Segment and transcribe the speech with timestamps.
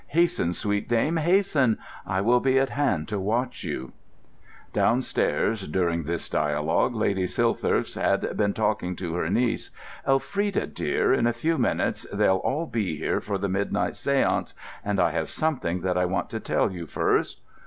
[0.07, 1.77] Hasten, sweet dame, hasten!
[2.07, 3.91] I will be at hand to watch you."
[4.73, 9.69] Downstairs, during this dialogue, Lady Silthirsk had been talking to her niece.
[10.07, 14.99] "Elfrida, dear, in a few minutes they'll all be here for the midnight séance; and
[14.99, 17.41] I have something that I want to tell you first."